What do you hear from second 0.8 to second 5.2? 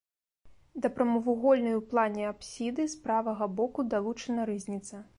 Да прамавугольнай у плане апсіды з правага боку далучана рызніца.